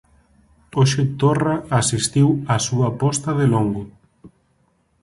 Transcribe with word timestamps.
Hoxe 0.77 1.03
Torra 1.19 1.55
asistiu 1.81 2.27
á 2.53 2.55
súa 2.67 2.89
posta 3.01 3.31
de 3.39 3.45
longo. 3.53 3.83